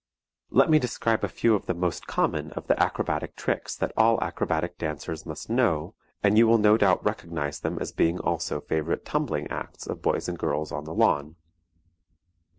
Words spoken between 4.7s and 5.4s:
dancers